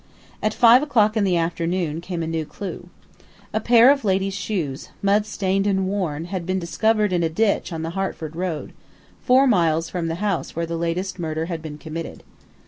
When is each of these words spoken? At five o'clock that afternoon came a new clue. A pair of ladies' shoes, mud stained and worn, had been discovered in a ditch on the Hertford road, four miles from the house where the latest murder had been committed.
At 0.41 0.55
five 0.55 0.81
o'clock 0.81 1.13
that 1.13 1.27
afternoon 1.31 2.01
came 2.01 2.23
a 2.23 2.27
new 2.27 2.43
clue. 2.43 2.89
A 3.53 3.59
pair 3.59 3.91
of 3.91 4.03
ladies' 4.03 4.33
shoes, 4.33 4.89
mud 5.03 5.27
stained 5.27 5.67
and 5.67 5.85
worn, 5.87 6.25
had 6.25 6.43
been 6.47 6.57
discovered 6.57 7.13
in 7.13 7.21
a 7.21 7.29
ditch 7.29 7.71
on 7.71 7.83
the 7.83 7.91
Hertford 7.91 8.35
road, 8.35 8.73
four 9.21 9.45
miles 9.45 9.89
from 9.89 10.07
the 10.07 10.15
house 10.15 10.55
where 10.55 10.65
the 10.65 10.75
latest 10.75 11.19
murder 11.19 11.45
had 11.45 11.61
been 11.61 11.77
committed. 11.77 12.23